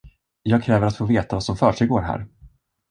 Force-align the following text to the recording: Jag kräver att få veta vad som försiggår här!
Jag 0.43 0.63
kräver 0.63 0.87
att 0.87 0.95
få 0.97 1.05
veta 1.05 1.35
vad 1.35 1.43
som 1.43 1.57
försiggår 1.57 2.01
här! 2.01 2.27